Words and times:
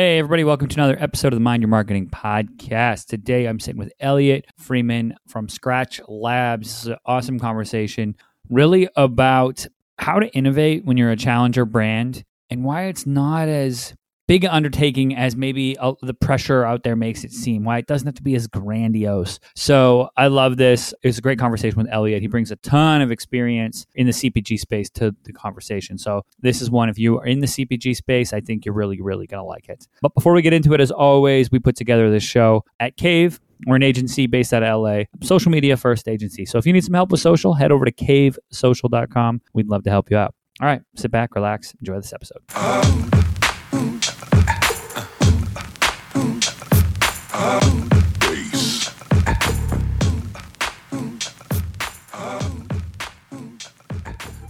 Hey, 0.00 0.20
everybody, 0.20 0.44
welcome 0.44 0.68
to 0.68 0.76
another 0.76 0.96
episode 1.00 1.32
of 1.32 1.38
the 1.38 1.42
Mind 1.42 1.60
Your 1.60 1.68
Marketing 1.70 2.08
podcast. 2.08 3.06
Today 3.06 3.46
I'm 3.46 3.58
sitting 3.58 3.80
with 3.80 3.92
Elliot 3.98 4.44
Freeman 4.56 5.16
from 5.26 5.48
Skratch 5.48 6.00
Labs. 6.06 6.68
This 6.68 6.82
is 6.82 6.86
an 6.90 6.98
awesome 7.04 7.40
conversation, 7.40 8.14
really 8.48 8.88
about 8.94 9.66
how 9.98 10.20
to 10.20 10.28
innovate 10.28 10.84
when 10.84 10.96
you're 10.96 11.10
a 11.10 11.16
challenger 11.16 11.64
brand 11.64 12.22
and 12.48 12.62
why 12.62 12.84
it's 12.84 13.06
not 13.06 13.48
as 13.48 13.92
big 14.28 14.44
undertaking 14.44 15.16
as 15.16 15.34
maybe 15.34 15.76
uh, 15.78 15.94
the 16.02 16.14
pressure 16.14 16.64
out 16.64 16.84
there 16.84 16.94
makes 16.94 17.24
it 17.24 17.32
seem. 17.32 17.64
Why 17.64 17.78
it 17.78 17.86
doesn't 17.86 18.06
have 18.06 18.14
to 18.14 18.22
be 18.22 18.36
as 18.36 18.46
grandiose. 18.46 19.40
So 19.56 20.10
I 20.16 20.28
love 20.28 20.58
this. 20.58 20.94
It's 21.02 21.18
a 21.18 21.22
great 21.22 21.38
conversation 21.38 21.78
with 21.78 21.88
Elliot. 21.90 22.20
He 22.22 22.28
brings 22.28 22.52
a 22.52 22.56
ton 22.56 23.00
of 23.00 23.10
experience 23.10 23.86
in 23.94 24.06
the 24.06 24.12
CPG 24.12 24.60
space 24.60 24.90
to 24.90 25.16
the 25.24 25.32
conversation. 25.32 25.98
So 25.98 26.22
this 26.40 26.62
is 26.62 26.70
one. 26.70 26.88
If 26.88 26.98
you 26.98 27.18
are 27.18 27.26
in 27.26 27.40
the 27.40 27.46
CPG 27.46 27.96
space, 27.96 28.32
I 28.32 28.40
think 28.40 28.64
you're 28.64 28.74
really, 28.74 29.00
really 29.00 29.26
going 29.26 29.42
to 29.42 29.46
like 29.46 29.68
it. 29.68 29.88
But 30.02 30.14
before 30.14 30.34
we 30.34 30.42
get 30.42 30.52
into 30.52 30.74
it, 30.74 30.80
as 30.80 30.90
always, 30.90 31.50
we 31.50 31.58
put 31.58 31.74
together 31.74 32.10
this 32.10 32.22
show 32.22 32.64
at 32.78 32.96
Cave. 32.96 33.40
We're 33.66 33.76
an 33.76 33.82
agency 33.82 34.26
based 34.26 34.52
out 34.52 34.62
of 34.62 34.82
LA, 34.82 35.04
social 35.22 35.50
media 35.50 35.76
first 35.76 36.06
agency. 36.06 36.44
So 36.44 36.58
if 36.58 36.66
you 36.66 36.72
need 36.72 36.84
some 36.84 36.94
help 36.94 37.10
with 37.10 37.20
social, 37.20 37.54
head 37.54 37.72
over 37.72 37.84
to 37.84 37.92
cavesocial.com. 37.92 39.40
We'd 39.52 39.68
love 39.68 39.82
to 39.84 39.90
help 39.90 40.10
you 40.10 40.16
out. 40.16 40.34
All 40.60 40.66
right, 40.68 40.82
sit 40.96 41.10
back, 41.10 41.34
relax, 41.34 41.74
enjoy 41.80 41.96
this 41.96 42.12
episode. 42.12 43.37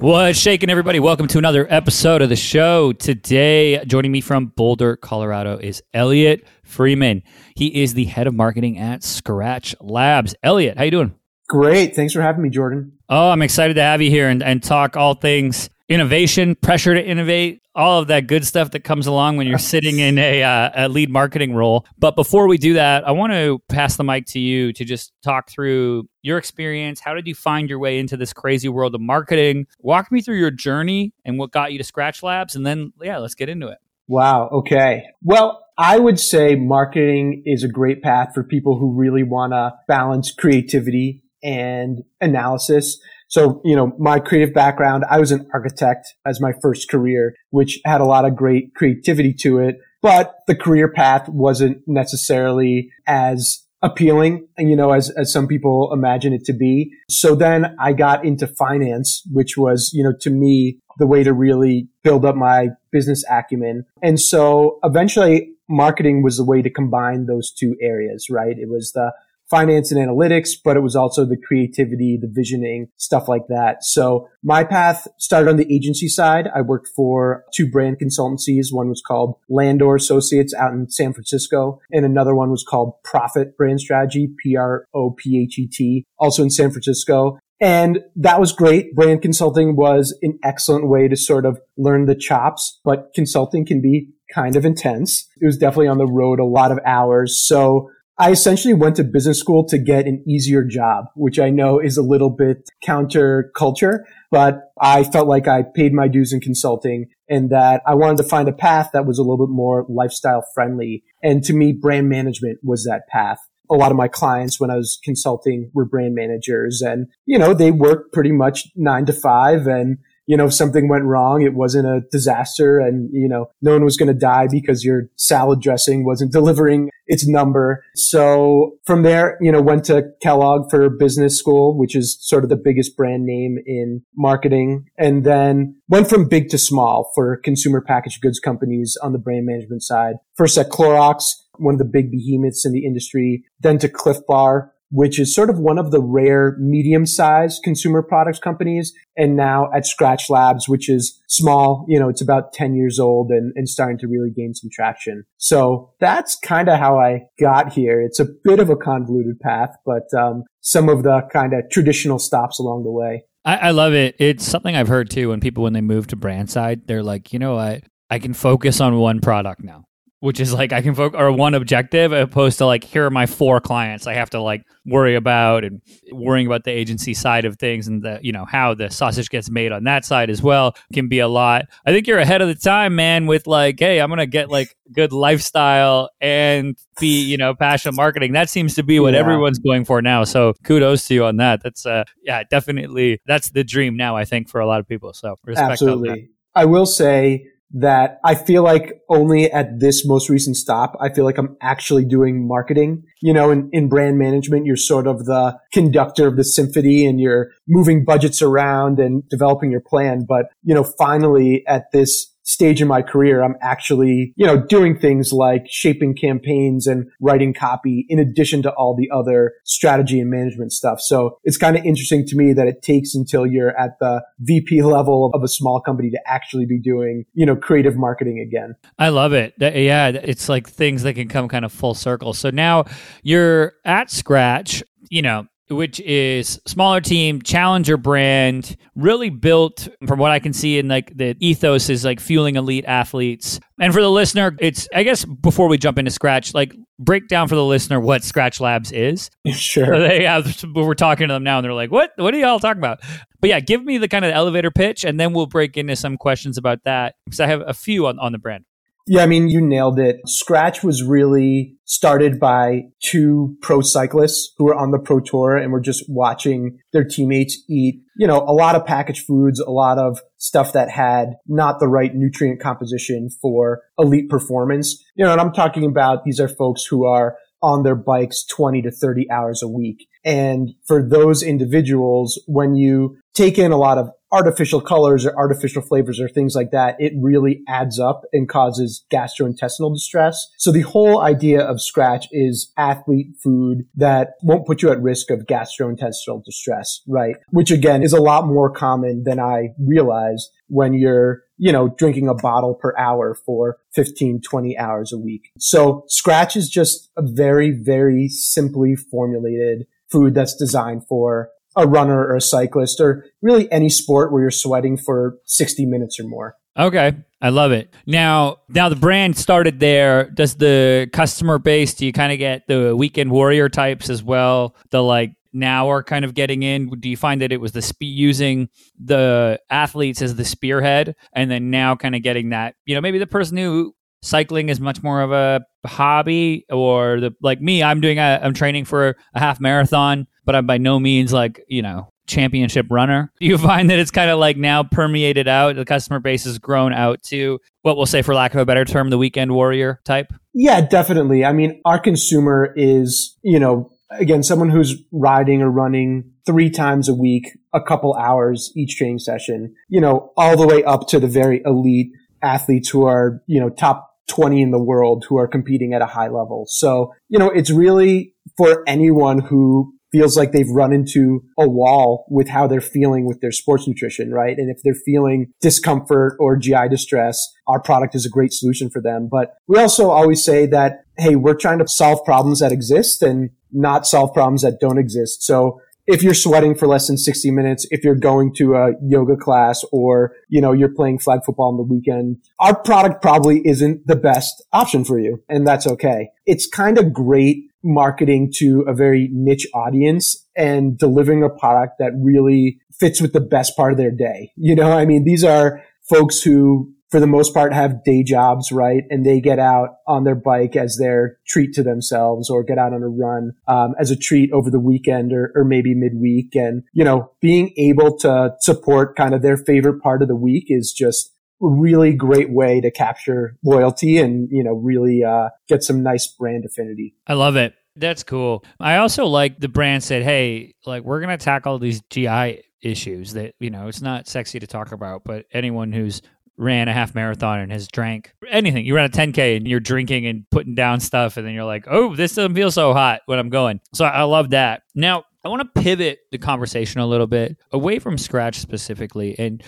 What's 0.01 0.38
shaking, 0.38 0.70
everybody? 0.70 1.01
Welcome 1.01 1.27
to 1.27 1.38
another 1.38 1.66
episode 1.69 2.23
of 2.23 2.28
the 2.28 2.37
show. 2.37 2.92
Today, 2.92 3.84
joining 3.84 4.11
me 4.11 4.20
from 4.20 4.47
Boulder, 4.47 4.97
Colorado, 4.97 5.59
is 5.59 5.83
Elliot 5.92 6.47
Freeman. 6.62 7.23
He 7.56 7.83
is 7.83 7.95
the 7.95 8.05
head 8.05 8.27
of 8.27 8.34
marketing 8.34 8.78
at 8.78 9.00
Skratch 9.02 9.75
Labs. 9.80 10.34
Elliot, 10.42 10.78
how 10.78 10.84
you 10.84 10.91
doing? 10.91 11.14
Great. 11.48 11.95
Thanks 11.95 12.12
for 12.12 12.23
having 12.23 12.42
me, 12.42 12.48
Jordan. 12.48 12.92
Oh, 13.08 13.30
I'm 13.30 13.42
excited 13.42 13.75
to 13.75 13.83
have 13.83 14.00
you 14.00 14.08
here 14.08 14.28
and, 14.28 14.42
and 14.42 14.62
talk 14.62 14.97
all 14.97 15.14
things 15.14 15.69
innovation, 15.89 16.55
pressure 16.55 16.94
to 16.94 17.05
innovate, 17.05 17.62
all 17.75 18.00
of 18.00 18.08
that 18.08 18.27
good 18.27 18.44
stuff 18.44 18.72
that 18.72 18.84
comes 18.84 19.06
along 19.06 19.36
when 19.36 19.47
you're 19.47 19.58
sitting 19.58 19.98
in 20.00 20.19
a, 20.19 20.42
uh, 20.42 20.70
a 20.75 20.89
lead 20.89 21.08
marketing 21.08 21.55
role. 21.55 21.86
But 21.98 22.17
before 22.17 22.47
we 22.48 22.58
do 22.58 22.75
that, 22.75 23.06
I 23.06 23.12
want 23.12 23.33
to 23.33 23.61
pass 23.69 23.97
the 23.97 24.05
mic 24.05 24.27
to 24.27 24.39
you 24.39 24.72
to 24.75 24.84
just 24.84 25.12
talk 25.22 25.48
through 25.48 26.08
your 26.22 26.39
experience. 26.39 27.00
How 27.00 27.14
did 27.14 27.27
you 27.27 27.34
find 27.34 27.70
your 27.70 27.78
way 27.78 27.98
into 27.98 28.17
this 28.17 28.33
crazy 28.33 28.69
world 28.69 28.95
of 28.95 29.00
marketing? 29.00 29.67
Walk 29.78 30.12
me 30.12 30.20
through 30.20 30.39
your 30.39 30.50
journey 30.50 31.12
and 31.25 31.39
what 31.39 31.53
got 31.53 31.72
you 31.72 31.78
to 31.78 31.84
Skratch 31.84 32.23
Labs. 32.23 32.55
And 32.56 32.67
then, 32.67 32.92
yeah, 33.00 33.19
let's 33.19 33.34
get 33.34 33.48
into 33.48 33.69
it. 33.69 33.78
Wow. 34.08 34.48
Okay. 34.48 35.05
Well, 35.23 35.64
I 35.78 35.98
would 35.98 36.19
say 36.19 36.56
marketing 36.56 37.45
is 37.47 37.62
a 37.62 37.69
great 37.69 38.02
path 38.02 38.30
for 38.34 38.42
people 38.42 38.78
who 38.78 38.92
really 38.92 39.23
want 39.23 39.52
to 39.52 39.75
balance 39.86 40.33
creativity 40.33 41.23
and 41.42 42.02
analysis. 42.20 42.98
So, 43.28 43.60
you 43.64 43.76
know, 43.76 43.92
my 43.98 44.18
creative 44.18 44.54
background, 44.54 45.04
I 45.08 45.20
was 45.20 45.32
an 45.32 45.46
architect 45.52 46.14
as 46.26 46.40
my 46.40 46.52
first 46.62 46.90
career, 46.90 47.34
which 47.50 47.78
had 47.84 48.00
a 48.00 48.06
lot 48.06 48.24
of 48.24 48.34
great 48.34 48.74
creativity 48.74 49.34
to 49.40 49.58
it, 49.58 49.76
but 50.00 50.36
the 50.46 50.56
career 50.56 50.88
path 50.88 51.28
wasn't 51.28 51.82
necessarily 51.86 52.90
as 53.06 53.64
appealing 53.82 54.44
and 54.56 54.68
you 54.68 54.74
know 54.74 54.90
as 54.90 55.08
as 55.10 55.32
some 55.32 55.46
people 55.46 55.90
imagine 55.92 56.32
it 56.32 56.44
to 56.44 56.52
be. 56.52 56.92
So 57.08 57.34
then 57.34 57.76
i 57.78 57.92
got 57.92 58.24
into 58.24 58.46
finance 58.46 59.22
which 59.30 59.56
was 59.56 59.90
you 59.94 60.02
know 60.02 60.12
to 60.20 60.30
me 60.30 60.78
the 60.98 61.06
way 61.06 61.22
to 61.22 61.32
really 61.32 61.88
build 62.02 62.24
up 62.24 62.34
my 62.34 62.70
business 62.90 63.24
acumen. 63.30 63.84
And 64.02 64.20
so 64.20 64.80
eventually 64.82 65.52
marketing 65.68 66.24
was 66.24 66.38
the 66.38 66.44
way 66.44 66.60
to 66.60 66.70
combine 66.70 67.26
those 67.26 67.52
two 67.52 67.76
areas 67.80 68.26
right? 68.30 68.58
It 68.58 68.68
was 68.68 68.92
the 68.92 69.12
finance 69.50 69.91
and 69.91 70.00
analytics, 70.00 70.50
but 70.62 70.77
it 70.77 70.80
was 70.80 70.94
also 70.94 71.24
the 71.24 71.36
creativity, 71.36 72.18
the 72.20 72.30
visioning, 72.30 72.88
stuff 72.96 73.28
like 73.28 73.46
that. 73.48 73.83
So 73.83 74.28
my 74.42 74.64
path 74.64 75.06
started 75.18 75.50
on 75.50 75.56
the 75.56 75.74
agency 75.74 76.08
side. 76.08 76.48
I 76.55 76.61
worked 76.61 76.89
for 76.95 77.45
two 77.55 77.70
brand 77.70 77.98
consultancies. 77.98 78.67
One 78.70 78.89
was 78.89 79.02
called 79.06 79.36
Landor 79.48 79.95
Associates 79.95 80.55
out 80.55 80.73
in 80.73 80.90
San 80.90 81.12
Francisco, 81.12 81.80
and 81.90 82.05
another 82.05 82.34
one 82.34 82.50
was 82.50 82.64
called 82.68 83.02
Prophet 83.05 83.56
Brand 83.56 83.80
Strategy, 83.80 84.28
P-R-O-P-H-E-T, 84.42 86.06
also 86.18 86.42
in 86.42 86.50
San 86.50 86.70
Francisco. 86.70 87.39
And 87.61 88.00
that 88.14 88.39
was 88.39 88.52
great. 88.52 88.94
Brand 88.94 89.20
consulting 89.20 89.74
was 89.74 90.17
an 90.23 90.39
excellent 90.44 90.89
way 90.89 91.08
to 91.08 91.17
sort 91.17 91.44
of 91.44 91.58
learn 91.77 92.06
the 92.06 92.14
chops, 92.14 92.78
but 92.84 93.08
consulting 93.14 93.67
can 93.67 93.80
be 93.80 94.11
kind 94.33 94.56
of 94.56 94.64
intense. 94.64 95.27
It 95.40 95.46
was 95.46 95.58
definitely 95.58 95.89
on 95.89 95.98
the 95.98 96.06
road 96.06 96.39
a 96.39 96.44
lot 96.44 96.70
of 96.70 96.78
hours. 96.86 97.40
So 97.44 97.90
I 98.20 98.33
essentially 98.33 98.74
went 98.74 98.96
to 98.96 99.05
business 99.05 99.39
school 99.39 99.64
to 99.68 99.79
get 99.79 100.08
an 100.08 100.24
easier 100.29 100.64
job, 100.64 101.06
which 101.14 101.39
I 101.39 101.51
know 101.51 101.79
is 101.79 101.96
a 101.96 102.02
little 102.02 102.30
bit 102.30 102.68
counter 102.83 103.52
culture, 103.56 104.05
but 104.33 104.73
I 104.80 105.05
felt 105.05 105.29
like 105.29 105.46
I 105.46 105.62
paid 105.62 105.92
my 105.95 106.08
dues 106.08 106.33
in 106.33 106.40
consulting 106.40 107.11
and 107.29 107.51
that 107.51 107.80
I 107.86 107.95
wanted 107.95 108.17
to 108.17 108.29
find 108.29 108.48
a 108.48 108.52
path 108.52 108.90
that 108.92 109.06
was 109.06 109.18
a 109.18 109.23
little 109.23 109.46
bit 109.46 109.52
more 109.52 109.86
lifestyle 109.89 110.45
friendly. 110.52 111.05
And 111.23 111.45
to 111.45 111.52
me, 111.52 111.73
brand 111.73 112.08
management 112.08 112.58
was 112.64 112.84
that 112.84 113.06
path. 113.08 113.39
A 113.70 113.74
lot 113.74 113.92
of 113.92 113.96
my 113.96 114.08
clients 114.08 114.58
when 114.58 114.70
I 114.70 114.77
was 114.77 114.98
consulting 115.05 115.70
were 115.73 115.85
brand 115.85 116.17
managers 116.17 116.83
and, 116.83 117.06
you 117.24 117.39
know, 117.39 117.55
they 117.55 117.70
work 117.70 118.12
pretty 118.12 118.33
much 118.33 118.67
nine 118.74 119.06
to 119.06 119.12
five 119.12 119.68
and 119.68 119.98
you 120.28 120.36
know, 120.36 120.44
if 120.44 120.52
something 120.52 120.89
went 120.89 121.05
wrong, 121.05 121.40
it 121.40 121.55
wasn't 121.55 121.86
a 121.89 122.02
disaster 122.12 122.78
and, 122.78 123.08
you 123.14 123.27
know, 123.27 123.46
no 123.62 123.72
one 123.72 123.83
was 123.83 123.96
going 123.96 124.12
to 124.12 124.18
die 124.18 124.46
because 124.46 124.84
your 124.84 125.08
salad 125.16 125.61
dressing 125.62 126.05
wasn't 126.05 126.30
delivering 126.39 126.90
its 127.06 127.27
number. 127.27 127.83
So 127.94 128.76
from 128.84 129.05
there, 129.05 129.38
you 129.40 129.50
know, 129.50 129.62
went 129.62 129.84
to 129.84 130.11
Kellogg 130.20 130.70
for 130.70 130.90
business 130.90 131.38
school, 131.38 131.78
which 131.78 131.96
is 131.96 132.19
sort 132.20 132.44
of 132.44 132.50
the 132.50 132.61
biggest 132.62 132.94
brand 132.94 133.25
name 133.25 133.56
in 133.64 134.02
marketing. 134.14 134.84
And 134.99 135.25
then 135.25 135.76
went 135.88 136.11
from 136.11 136.28
big 136.28 136.50
to 136.50 136.58
small 136.58 137.11
for 137.14 137.38
consumer 137.38 137.81
packaged 137.81 138.20
goods 138.20 138.38
companies 138.38 138.99
on 139.02 139.14
the 139.14 139.19
brand 139.19 139.46
management 139.46 139.82
side. 139.82 140.17
First 140.37 140.58
at 140.58 140.69
Clorox, 140.69 141.22
one 141.56 141.75
of 141.75 141.78
the 141.78 141.87
big 141.87 142.11
behemoths 142.11 142.67
in 142.67 142.72
the 142.72 142.84
industry, 142.84 143.44
then 143.61 143.78
to 143.78 143.88
Clif 143.88 144.19
Bar, 144.26 144.72
which 144.90 145.19
is 145.19 145.34
sort 145.34 145.50
of 145.50 145.58
one 145.58 145.78
of 145.78 145.90
the 145.90 146.00
rare 146.00 146.56
medium 146.58 147.06
sized 147.06 147.62
consumer 147.62 148.02
products 148.02 148.38
companies. 148.38 148.93
And 149.16 149.37
now 149.37 149.70
at 149.75 149.84
Skratch 149.84 150.31
Labs, 150.31 150.69
which 150.69 150.88
is 150.88 151.20
small, 151.28 151.84
you 151.88 151.99
know, 151.99 152.08
it's 152.08 152.20
about 152.20 152.52
10 152.52 152.75
years 152.75 152.99
old 152.99 153.31
and, 153.31 153.52
and 153.56 153.69
starting 153.69 153.99
to 153.99 154.08
really 154.08 154.31
gain 154.31 154.54
some 154.54 154.70
traction. 154.72 155.25
So 155.37 155.93
that's 156.00 156.37
kind 156.37 156.69
of 156.69 156.78
how 156.78 156.99
I 156.99 157.22
got 157.38 157.72
here. 157.72 158.00
It's 158.00 158.20
a 158.20 158.26
bit 158.44 158.60
of 158.60 158.70
a 158.70 158.76
convoluted 158.76 159.40
path, 159.40 159.76
but 159.84 160.12
um, 160.16 160.44
some 160.60 160.88
of 160.88 161.02
the 161.02 161.22
kind 161.32 161.52
of 161.52 161.69
traditional 161.70 162.19
stops 162.19 162.58
along 162.58 162.84
the 162.84 162.93
way. 162.93 163.25
I, 163.44 163.56
I 163.56 163.70
love 163.70 163.93
it. 163.93 164.16
It's 164.19 164.44
something 164.44 164.75
I've 164.75 164.88
heard 164.88 165.10
too 165.10 165.31
when 165.31 165.40
people, 165.40 165.64
when 165.64 165.72
they 165.72 165.81
move 165.81 166.06
to 166.08 166.16
brand 166.16 166.50
side, 166.50 166.87
they're 166.87 167.02
like, 167.02 167.32
you 167.32 167.38
know 167.38 167.55
what? 167.55 167.84
I 168.10 168.19
can 168.19 168.32
focus 168.32 168.81
on 168.81 168.96
one 168.96 169.20
product 169.20 169.62
now 169.62 169.84
which 170.20 170.40
is 170.40 170.52
like 170.52 170.73
I 170.73 170.82
can 170.82 170.94
focus 170.94 171.19
or 171.19 171.31
one 171.31 171.55
objective 171.55 172.12
opposed 172.12 172.58
to 172.58 172.67
like 172.67 172.82
here 172.82 173.06
are 173.06 173.11
my 173.11 173.26
four 173.26 173.61
clients 173.61 174.06
I 174.06 174.14
have 174.14 174.31
to 174.31 174.40
like 174.40 174.64
worry 174.84 175.14
about 175.14 175.64
and 175.64 175.81
worrying 176.11 176.46
about 176.46 176.64
the 176.64 176.73
agency 176.73 177.14
side 177.14 177.44
of 177.44 177.56
things 177.56 177.87
and 177.87 178.02
the 178.02 178.19
you 178.23 178.32
know 178.32 178.44
how 178.44 178.75
the 178.75 178.90
sausage 178.90 179.31
gets 179.31 179.49
made 179.49 179.70
on 179.70 179.84
that 179.84 180.05
side 180.05 180.29
as 180.29 180.43
well 180.43 180.75
can 180.93 181.08
be 181.08 181.20
a 181.20 181.29
lot. 181.29 181.67
I 181.87 181.93
think 181.93 182.06
you're 182.06 182.19
ahead 182.19 182.43
of 182.43 182.49
the 182.49 182.55
time, 182.55 182.96
man, 182.96 183.26
with 183.26 183.46
like, 183.46 183.79
hey, 183.79 184.00
I'm 184.00 184.08
gonna 184.08 184.26
get 184.26 184.50
like 184.50 184.75
good 184.93 185.12
lifestyle 185.12 186.11
and 186.20 186.76
be 186.99 187.23
you 187.23 187.37
know 187.37 187.55
passionate 187.55 187.94
marketing. 187.94 188.32
That 188.32 188.50
seems 188.50 188.75
to 188.75 188.82
be 188.82 188.99
what 188.99 189.14
yeah. 189.14 189.20
everyone's 189.20 189.61
going 189.61 189.85
for 189.85 190.02
now. 190.02 190.25
So 190.25 190.55
kudos 190.64 191.06
to 191.08 191.14
you 191.14 191.25
on 191.26 191.37
that. 191.37 191.62
That's 191.62 191.87
uh 191.87 192.05
yeah 192.25 192.43
definitely 192.50 193.20
that's 193.26 193.50
the 193.50 193.62
dream 193.62 193.96
now 193.96 194.17
I 194.17 194.25
think 194.25 194.49
for 194.49 194.61
a 194.61 194.67
lot 194.67 194.81
of 194.81 194.88
people. 194.88 195.12
So 195.12 195.37
absolutely. 195.56 196.31
I 196.55 196.64
will 196.64 196.87
say 196.87 197.46
that 197.73 198.19
I 198.25 198.34
feel 198.34 198.62
like 198.62 199.00
only 199.11 199.50
at 199.52 199.81
this 199.81 200.06
most 200.06 200.31
recent 200.31 200.56
stop, 200.56 200.96
I 201.00 201.12
feel 201.12 201.25
like 201.25 201.38
I'm 201.38 201.56
actually 201.61 202.05
doing 202.05 202.47
marketing. 202.47 203.05
You 203.20 203.32
know, 203.32 203.50
in, 203.50 203.69
in 203.73 203.88
brand 203.88 204.19
management, 204.19 204.65
you're 204.65 204.76
sort 204.76 205.06
of 205.06 205.26
the 205.26 205.59
conductor 205.73 206.26
of 206.26 206.37
the 206.37 206.44
symphony 206.44 207.06
and 207.06 207.20
you're 207.20 207.50
moving 207.69 208.05
budgets 208.05 208.41
around 208.41 208.99
and 208.99 209.29
developing 209.29 209.70
your 209.70 209.82
plan. 209.82 210.25
But, 210.26 210.47
you 210.62 210.75
know, 210.75 210.85
finally 210.85 211.65
at 211.67 211.93
this 211.93 212.35
stage 212.49 212.81
in 212.81 212.89
my 212.89 213.03
career, 213.03 213.43
I'm 213.43 213.56
actually, 213.61 214.33
you 214.37 214.47
know, 214.47 214.56
doing 214.56 214.99
things 214.99 215.33
like 215.33 215.67
shaping 215.69 216.15
campaigns 216.15 216.87
and 216.87 217.11
writing 217.21 217.53
copy 217.53 218.06
in 218.09 218.19
addition 218.19 218.62
to 218.62 218.73
all 218.73 218.97
the 218.97 219.11
other 219.15 219.53
strategy 219.65 220.19
and 220.19 220.31
management 220.31 220.73
stuff. 220.73 221.00
So 221.00 221.39
it's 221.45 221.59
kind 221.59 221.77
of 221.77 221.85
interesting 221.85 222.27
to 222.27 222.37
me 222.37 222.55
that 222.55 222.67
it 222.67 222.81
takes 222.83 223.15
until 223.15 223.47
you're 223.47 223.79
at 223.79 223.99
the 224.00 224.23
VP 224.41 224.83
level 224.83 225.31
of 225.35 225.43
a 225.43 225.49
small 225.49 225.81
company 225.81 226.11
to 226.11 226.21
actually 226.27 226.65
be 226.65 226.81
doing, 226.81 227.25
you 227.35 227.45
know, 227.45 227.55
creative 227.55 227.97
marketing 227.97 228.39
again. 228.41 228.75
I 228.99 229.11
love 229.11 229.35
it. 229.35 229.53
Yeah. 229.59 230.09
It's 230.09 230.49
like 230.49 230.67
things 230.67 231.03
that 231.03 231.15
can 231.15 231.29
come 231.29 231.49
kind 231.49 231.67
of 231.67 231.73
full 231.73 231.94
circle. 231.94 232.33
So 232.33 232.49
now 232.49 232.87
you're 233.23 233.75
at 233.85 234.09
Skratch, 234.09 234.83
you 235.11 235.21
know, 235.21 235.47
which 235.70 236.00
is 236.00 236.61
smaller 236.67 237.00
team, 237.00 237.43
challenger 237.43 237.97
brand, 237.97 238.76
really 238.94 239.31
built 239.31 239.88
from 240.06 240.19
what 240.19 240.31
I 240.31 240.38
can 240.38 240.53
see 240.53 240.79
in 240.79 240.88
like 240.88 241.17
the 241.17 241.37
ethos 241.41 241.88
is 241.88 242.05
like 242.05 242.20
fueling 242.20 242.56
elite 242.56 242.85
athletes. 242.87 243.61
And 243.81 243.93
for 243.93 244.00
the 244.00 244.11
listener, 244.11 244.56
it's 244.61 244.88
I 244.94 245.03
guess 245.03 245.25
before 245.25 245.69
we 245.69 245.79
jump 245.79 245.99
into 245.99 246.11
Skratch, 246.11 246.55
like 246.55 246.75
break 246.99 247.29
down 247.29 247.49
for 247.49 247.55
the 247.55 247.65
listener 247.65 248.00
what 248.00 248.23
Skratch 248.23 248.61
Labs 248.61 248.93
is. 248.93 249.31
Sure. 249.53 249.87
So 249.87 250.00
they 250.00 250.25
have, 250.25 250.65
we're 250.75 250.94
talking 250.94 251.29
to 251.29 251.35
them 251.35 251.43
now 251.43 251.59
and 251.59 251.65
they're 251.65 251.73
like, 251.73 251.91
what, 251.91 252.12
what 252.17 252.35
are 252.35 252.38
y'all 252.38 252.61
talking 252.61 252.81
about? 252.81 253.00
But 253.41 253.50
yeah, 253.50 253.61
give 253.61 253.82
me 253.82 253.99
the 253.99 254.09
kind 254.09 254.25
of 254.25 254.32
elevator 254.32 254.70
pitch 254.70 255.05
and 255.05 255.19
then 255.19 255.32
we'll 255.32 255.47
break 255.47 255.76
into 255.76 255.97
some 255.97 256.17
questions 256.17 256.59
about 256.59 256.85
that 256.85 257.15
because 257.25 257.41
I 257.41 257.47
have 257.47 257.62
a 257.67 257.75
few 257.75 258.06
on, 258.06 258.19
on 258.19 258.32
the 258.32 258.38
brand. 258.38 258.65
Yeah, 259.10 259.22
I 259.22 259.26
mean, 259.26 259.49
you 259.49 259.62
nailed 259.62 259.99
it. 259.99 260.20
Skratch 260.26 260.84
was 260.84 261.02
really 261.02 261.76
started 261.84 262.38
by 262.38 262.82
two 263.02 263.56
pro 263.62 263.81
cyclists 263.81 264.52
who 264.58 264.66
were 264.66 264.75
on 264.75 264.90
the 264.90 264.99
pro 264.99 265.20
tour 265.20 265.56
and 265.56 265.72
were 265.72 265.81
just 265.81 266.05
watching 266.08 266.78
their 266.93 267.05
teammates 267.05 267.58
eat, 267.70 268.02
you 268.19 268.26
know, 268.26 268.40
a 268.40 268.52
lot 268.52 268.75
of 268.75 268.84
packaged 268.84 269.25
foods, 269.25 269.60
a 269.60 269.70
lot 269.70 269.99
of 269.99 270.20
stuff 270.37 270.75
that 270.75 270.90
had 270.90 271.37
not 271.46 271.81
the 271.81 271.88
right 271.88 272.14
nutrient 272.14 272.60
composition 272.60 273.31
for 273.40 273.81
elite 273.99 274.28
performance. 274.28 275.02
You 275.16 275.25
know, 275.25 275.32
and 275.32 275.40
I'm 275.40 275.55
talking 275.55 275.87
about 275.87 276.25
these 276.25 276.38
are 276.38 276.49
folks 276.49 276.84
who 276.84 277.06
are 277.06 277.37
on 277.62 277.82
their 277.82 277.96
bikes 277.96 278.44
20 278.44 278.82
to 278.82 278.90
30 278.90 279.31
hours 279.31 279.62
a 279.62 279.69
week. 279.69 280.06
And 280.25 280.75
for 280.87 281.02
those 281.02 281.43
individuals, 281.43 282.40
when 282.46 282.75
you 282.75 283.16
take 283.38 283.58
in 283.58 283.73
a 283.73 283.76
lot 283.76 283.99
of 283.99 284.11
artificial 284.31 284.81
colors 284.81 285.25
or 285.25 285.35
artificial 285.37 285.81
flavors 285.81 286.20
or 286.20 286.29
things 286.29 286.55
like 286.55 286.70
that, 286.73 286.96
it 286.99 287.12
really 287.19 287.62
adds 287.69 287.99
up 287.99 288.25
and 288.32 288.49
causes 288.49 289.05
gastrointestinal 289.11 289.94
distress. 289.94 290.49
So 290.58 290.70
the 290.73 290.82
whole 290.82 291.23
idea 291.23 291.62
of 291.62 291.76
Skratch 291.76 292.26
is 292.32 292.73
athlete 292.76 293.37
food 293.43 293.87
that 293.94 294.35
won't 294.43 294.67
put 294.67 294.82
you 294.82 294.90
at 294.90 295.00
risk 295.00 295.31
of 295.31 295.46
gastrointestinal 295.46 296.44
distress, 296.44 297.00
right? 297.06 297.37
Which 297.50 297.70
again 297.70 298.02
is 298.02 298.12
a 298.12 298.20
lot 298.20 298.46
more 298.46 298.70
common 298.70 299.23
than 299.25 299.41
I 299.41 299.75
realized 299.79 300.50
when 300.67 300.93
you're 300.93 301.44
you 301.61 301.73
know, 301.73 301.88
drinking 301.99 302.29
a 302.29 302.34
bottle 302.34 302.75
per 302.75 302.96
hour 302.96 303.34
for 303.34 303.79
15, 303.94 304.41
20 304.43 304.79
hours 304.79 305.12
a 305.12 305.19
week. 305.19 305.50
So 305.58 306.05
Skratch 306.08 306.56
is 306.56 306.70
just 306.70 307.11
a 307.17 307.23
very, 307.23 307.73
very 307.73 308.29
simply 308.29 308.94
formulated 308.94 309.88
food 310.08 310.34
that's 310.34 310.55
designed 310.55 311.06
for 311.08 311.50
a 311.79 311.87
runner 311.87 312.27
or 312.27 312.37
a 312.37 312.41
cyclist 312.41 313.01
or 313.01 313.25
really 313.41 313.71
any 313.71 313.89
sport 313.89 314.33
where 314.33 314.43
you're 314.43 314.51
sweating 314.51 314.97
for 314.97 315.39
60 315.47 315.87
minutes 315.87 316.19
or 316.21 316.25
more. 316.25 316.57
Okay. 316.77 317.17
I 317.41 317.51
love 317.51 317.71
it. 317.71 317.95
Now, 318.07 318.59
now 318.69 318.89
the 318.89 318.97
brand 318.97 319.37
started 319.37 319.79
there. 319.79 320.29
Does 320.31 320.57
the 320.57 321.09
customer 321.13 321.59
base, 321.59 321.95
do 321.95 322.05
you 322.05 322.13
kind 322.13 322.33
of 322.33 322.39
get 322.39 322.67
the 322.67 322.97
weekend 322.97 323.31
warrior 323.31 323.69
types 323.69 324.11
as 324.11 324.23
well? 324.23 324.75
The 324.91 325.03
like 325.03 325.35
now 325.53 325.91
are 325.91 326.03
kind 326.03 326.25
of 326.25 326.35
getting 326.35 326.63
in? 326.63 326.89
Do 327.01 327.09
you 327.09 327.17
find 327.17 327.41
that 327.43 327.53
it 327.53 327.61
was 327.61 327.73
the 327.73 327.83
spe- 327.83 328.03
using 328.03 328.69
the 329.03 329.61
athletes 329.71 330.21
as 330.21 330.37
the 330.37 330.45
spearhead 330.45 331.15
and 331.33 331.51
then 331.51 331.71
now 331.71 331.97
kind 331.97 332.15
of 332.15 332.23
getting 332.23 332.51
that, 332.51 332.75
you 332.87 332.95
know, 332.95 333.01
maybe 333.01 333.19
the 333.19 333.27
person 333.27 333.57
who 333.57 333.95
cycling 334.21 334.69
is 334.69 334.81
much 334.81 335.03
more 335.03 335.21
of 335.21 335.33
a 335.33 335.61
hobby 335.87 336.65
or 336.71 337.21
the 337.21 337.33
like 337.41 337.61
me, 337.61 337.83
I'm 337.83 338.01
doing 338.01 338.19
a, 338.19 338.41
I'm 338.43 338.55
training 338.55 338.85
for 338.85 339.17
a 339.35 339.41
half 339.41 339.61
marathon, 339.61 340.27
but 340.49 340.56
I'm 340.56 340.65
by 340.65 340.79
no 340.79 340.99
means 340.99 341.31
like, 341.31 341.62
you 341.69 341.83
know, 341.83 342.09
championship 342.27 342.87
runner. 342.89 343.31
You 343.39 343.59
find 343.59 343.91
that 343.91 343.99
it's 343.99 344.11
kind 344.11 344.31
of 344.31 344.39
like 344.39 344.56
now 344.56 344.83
permeated 344.83 345.47
out? 345.47 345.77
The 345.77 345.85
customer 345.85 346.21
base 346.21 346.45
has 346.45 346.59
grown 346.59 346.95
out 346.95 347.23
to 347.25 347.59
what 347.83 347.99
we'll 347.99 348.06
say, 348.06 348.23
for 348.23 348.35
lack 348.35 348.55
of 348.55 348.61
a 348.61 348.65
better 348.65 348.87
term, 348.87 349.11
the 349.11 349.19
weekend 349.19 349.53
warrior 349.53 350.00
type? 350.06 350.33
Yeah, 350.55 350.81
definitely. 350.81 351.45
I 351.45 351.53
mean, 351.53 351.83
our 351.85 351.99
consumer 351.99 352.73
is, 352.75 353.37
you 353.43 353.61
know, 353.61 353.91
again, 354.11 354.43
someone 354.43 354.71
who's 354.71 354.97
riding 355.12 355.61
or 355.61 355.71
running 355.71 356.33
three 356.47 356.71
times 356.71 357.11
a 357.11 357.15
week, 357.15 357.44
a 357.75 357.83
couple 357.83 358.15
hours 358.15 358.73
each 358.75 358.97
training 358.97 359.19
session, 359.19 359.75
you 359.91 360.01
know, 360.01 360.33
all 360.39 360.56
the 360.56 360.67
way 360.67 360.83
up 360.83 361.09
to 361.09 361.21
the 361.21 361.29
very 361.29 361.61
elite 361.67 362.09
athletes 362.43 362.89
who 362.89 363.05
are, 363.05 363.43
you 363.47 363.61
know, 363.61 363.69
top 363.69 364.15
20 364.29 364.62
in 364.62 364.71
the 364.71 364.83
world 364.83 365.27
who 365.29 365.37
are 365.37 365.47
competing 365.47 365.93
at 365.93 366.01
a 366.01 366.06
high 366.06 366.29
level. 366.29 366.65
So, 366.69 367.12
you 367.29 367.39
know, 367.39 367.51
it's 367.51 367.71
really 367.71 368.35
for 368.56 368.83
anyone 368.87 369.41
who 369.41 369.93
feels 370.10 370.37
like 370.37 370.52
they've 370.52 370.70
run 370.70 370.93
into 370.93 371.44
a 371.58 371.69
wall 371.69 372.26
with 372.31 372.49
how 372.49 372.66
they're 372.66 372.81
feeling 372.81 373.26
with 373.26 373.40
their 373.40 373.52
sports 373.52 373.87
nutrition, 373.87 374.32
right? 374.32 374.56
And 374.58 374.70
if 374.70 374.82
they're 374.82 374.94
feeling 374.94 375.52
discomfort 375.60 376.37
or 376.40 376.56
GI 376.56 376.88
distress, 376.90 377.52
our 377.66 377.81
product 377.81 378.14
is 378.14 378.25
a 378.25 378.31
great 378.31 378.52
solution 378.52 378.90
for 378.90 379.02
them. 379.02 379.28
But 379.31 379.56
we 379.66 379.78
also 379.78 380.10
always 380.10 380.44
say 380.44 380.66
that, 380.66 381.05
hey, 381.19 381.37
we're 381.37 381.55
trying 381.55 381.78
to 381.78 381.88
solve 381.88 382.25
problems 382.25 382.60
that 382.60 382.72
exist 382.72 383.22
and 383.22 383.50
not 383.72 384.06
solve 384.06 384.32
problems 384.32 384.62
that 384.62 384.81
don't 384.81 384.99
exist. 384.99 385.43
So 385.43 385.81
if 386.08 386.22
you're 386.22 386.32
sweating 386.32 386.75
for 386.75 386.88
less 386.88 387.06
than 387.06 387.19
60 387.19 387.50
minutes, 387.50 387.87
if 387.90 388.02
you're 388.02 388.14
going 388.14 388.55
to 388.55 388.76
a 388.76 388.93
yoga 389.02 389.37
class 389.37 389.84
or, 389.93 390.32
you 390.49 390.58
know, 390.58 390.72
you're 390.72 390.88
playing 390.88 391.19
flag 391.19 391.40
football 391.44 391.69
on 391.69 391.76
the 391.76 391.82
weekend, 391.82 392.38
our 392.58 392.75
product 392.75 393.20
probably 393.20 393.60
isn't 393.66 394.06
the 394.06 394.16
best 394.16 394.64
option 394.72 395.05
for 395.05 395.19
you. 395.19 395.43
And 395.50 395.66
that's 395.66 395.87
okay. 395.87 396.31
It's 396.46 396.66
kind 396.66 396.96
of 396.96 397.12
great 397.12 397.68
marketing 397.83 398.51
to 398.57 398.85
a 398.87 398.95
very 398.95 399.29
niche 399.33 399.67
audience 399.75 400.47
and 400.57 400.99
delivering 400.99 401.43
a 401.43 401.49
product 401.49 401.95
that 401.99 402.13
really 402.17 402.81
fits 402.99 403.21
with 403.21 403.33
the 403.33 403.41
best 403.41 403.77
part 403.77 403.93
of 403.93 403.99
their 403.99 404.11
day. 404.11 404.53
You 404.57 404.75
know, 404.75 404.93
I 404.93 405.05
mean, 405.05 405.25
these 405.25 405.45
are 405.45 405.83
folks 406.09 406.43
who 406.43 406.93
for 407.11 407.21
the 407.21 407.27
most 407.27 407.55
part 407.55 407.73
have 407.73 408.05
day 408.05 408.23
jobs, 408.23 408.71
right? 408.71 409.05
And 409.09 409.25
they 409.25 409.41
get 409.41 409.59
out 409.59 409.97
on 410.07 410.25
their 410.25 410.35
bike 410.35 410.77
as 410.77 410.99
their 410.99 411.39
treat 411.47 411.73
to 411.75 411.83
themselves 411.83 412.51
or 412.51 412.63
get 412.63 412.79
out 412.79 412.93
on 412.93 413.03
a 413.03 413.09
run 413.09 413.53
um, 413.67 413.95
as 413.99 414.11
a 414.11 414.17
treat 414.17 414.53
over 414.53 414.71
the 414.71 414.81
weekend 414.81 415.33
or, 415.33 415.51
or 415.55 415.65
maybe 415.65 415.95
midweek. 415.95 416.55
And, 416.55 416.83
you 416.93 417.05
know, 417.05 417.33
being 417.41 417.73
able 417.79 418.19
to 418.19 418.55
support 418.61 419.17
kind 419.17 419.35
of 419.35 419.41
their 419.41 419.57
favorite 419.57 420.03
part 420.03 420.21
of 420.21 420.29
the 420.29 420.37
week 420.37 420.65
is 420.69 420.93
just 420.93 421.35
really 421.60 422.12
great 422.14 422.50
way 422.50 422.81
to 422.81 422.90
capture 422.90 423.56
loyalty 423.64 424.19
and, 424.19 424.49
you 424.50 424.62
know, 424.62 424.75
really 424.75 425.25
uh, 425.25 425.49
get 425.69 425.82
some 425.82 426.02
nice 426.02 426.26
brand 426.26 426.64
affinity. 426.64 427.14
I 427.26 427.34
love 427.34 427.56
it. 427.56 427.75
That's 427.96 428.22
cool. 428.22 428.64
I 428.78 428.96
also 428.96 429.26
like 429.26 429.58
the 429.58 429.69
brand 429.69 430.05
said, 430.05 430.22
hey, 430.22 430.75
like 430.87 431.02
we're 431.02 431.20
going 431.20 431.37
to 431.37 431.44
tackle 431.44 431.78
these 431.78 432.00
GI 432.10 432.62
issues 432.81 433.32
that, 433.32 433.55
you 433.58 433.70
know, 433.70 433.88
it's 433.88 434.00
not 434.00 434.28
sexy 434.28 434.60
to 434.60 434.66
talk 434.66 434.93
about, 434.93 435.25
but 435.25 435.46
anyone 435.52 435.93
who's 435.93 436.22
ran 436.58 436.88
a 436.88 436.93
half 436.93 437.14
marathon 437.14 437.60
and 437.60 437.72
has 437.72 437.88
drank 437.88 438.32
anything. 438.50 438.84
You 438.84 438.94
ran 438.94 439.06
a 439.06 439.08
10K 439.08 439.56
and 439.56 439.66
you're 439.66 439.81
drinking 439.81 440.26
and 440.26 440.44
putting 440.50 440.75
down 440.75 441.00
stuff, 441.00 441.37
and 441.37 441.46
then 441.46 441.55
you're 441.55 441.64
like, 441.64 441.87
oh, 441.88 442.14
this 442.14 442.34
doesn't 442.34 442.55
feel 442.55 442.70
so 442.70 442.93
hot 442.93 443.22
when 443.26 443.38
I'm 443.38 443.49
going. 443.49 443.81
So 443.94 444.05
I 444.05 444.25
love 444.25 444.50
that. 444.50 444.82
Now, 444.94 445.25
I 445.44 445.49
want 445.49 445.62
to 445.62 445.81
pivot 445.81 446.19
the 446.32 446.38
conversation 446.38 447.00
a 447.00 447.06
little 447.06 447.28
bit 447.28 447.56
away 447.72 448.00
from 448.00 448.16
Skratch 448.16 448.56
specifically 448.56 449.38
and 449.38 449.62